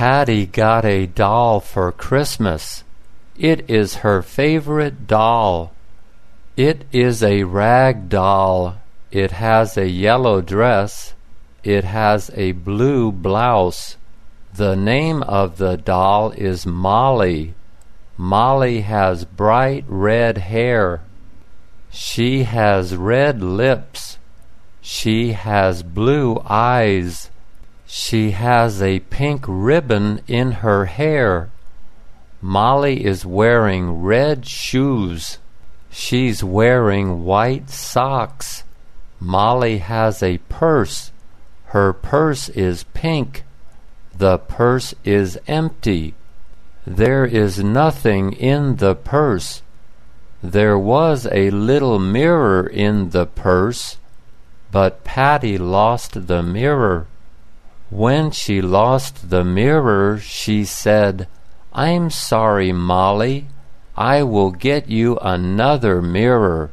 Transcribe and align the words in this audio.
Patty 0.00 0.46
got 0.46 0.86
a 0.86 1.04
doll 1.04 1.60
for 1.60 1.92
Christmas. 1.92 2.84
It 3.36 3.68
is 3.68 3.96
her 3.96 4.22
favorite 4.22 5.06
doll. 5.06 5.74
It 6.56 6.86
is 6.90 7.22
a 7.22 7.42
rag 7.42 8.08
doll. 8.08 8.78
It 9.10 9.32
has 9.32 9.76
a 9.76 9.90
yellow 9.90 10.40
dress. 10.40 11.12
It 11.62 11.84
has 11.84 12.30
a 12.34 12.52
blue 12.52 13.12
blouse. 13.12 13.98
The 14.54 14.74
name 14.74 15.22
of 15.24 15.58
the 15.58 15.76
doll 15.76 16.30
is 16.30 16.64
Molly. 16.64 17.52
Molly 18.16 18.80
has 18.80 19.26
bright 19.26 19.84
red 19.86 20.38
hair. 20.38 21.02
She 21.90 22.44
has 22.44 22.96
red 22.96 23.42
lips. 23.42 24.16
She 24.80 25.32
has 25.32 25.82
blue 25.82 26.40
eyes. 26.46 27.28
She 27.92 28.30
has 28.30 28.80
a 28.80 29.00
pink 29.00 29.44
ribbon 29.48 30.20
in 30.28 30.52
her 30.62 30.84
hair. 30.84 31.50
Molly 32.40 33.04
is 33.04 33.26
wearing 33.26 34.02
red 34.02 34.46
shoes. 34.46 35.38
She's 35.90 36.44
wearing 36.44 37.24
white 37.24 37.68
socks. 37.68 38.62
Molly 39.18 39.78
has 39.78 40.22
a 40.22 40.38
purse. 40.48 41.10
Her 41.74 41.92
purse 41.92 42.48
is 42.50 42.84
pink. 42.94 43.42
The 44.16 44.38
purse 44.38 44.94
is 45.04 45.36
empty. 45.48 46.14
There 46.86 47.24
is 47.24 47.58
nothing 47.58 48.34
in 48.34 48.76
the 48.76 48.94
purse. 48.94 49.62
There 50.44 50.78
was 50.78 51.26
a 51.32 51.50
little 51.50 51.98
mirror 51.98 52.64
in 52.68 53.10
the 53.10 53.26
purse, 53.26 53.96
but 54.70 55.02
Patty 55.02 55.58
lost 55.58 56.28
the 56.28 56.40
mirror. 56.44 57.08
When 57.90 58.30
she 58.30 58.62
lost 58.62 59.30
the 59.30 59.44
mirror, 59.44 60.18
she 60.18 60.64
said, 60.64 61.26
I'm 61.72 62.10
sorry, 62.10 62.72
Molly. 62.72 63.46
I 63.96 64.22
will 64.22 64.52
get 64.52 64.88
you 64.88 65.18
another 65.18 66.00
mirror. 66.00 66.70